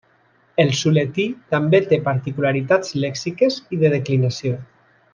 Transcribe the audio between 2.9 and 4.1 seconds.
lèxiques i de